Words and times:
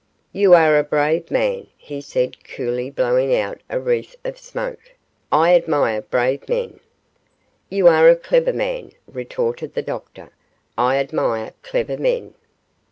'You 0.31 0.55
are 0.55 0.79
a 0.79 0.83
brave 0.83 1.29
man,' 1.29 1.67
he 1.77 2.01
said, 2.01 2.43
coolly 2.43 2.89
blowing 2.89 3.29
a 3.69 3.79
wreath 3.79 4.15
of 4.25 4.39
smoke, 4.39 4.93
'I 5.31 5.53
admire 5.53 6.01
brave 6.01 6.49
men.' 6.49 6.79
'You 7.69 7.87
are 7.87 8.09
a 8.09 8.15
clever 8.15 8.51
man,' 8.51 8.93
retorted 9.05 9.75
the 9.75 9.83
doctor; 9.83 10.31
'I 10.75 10.97
admire 10.97 11.53
clever 11.61 11.97
men. 11.97 12.33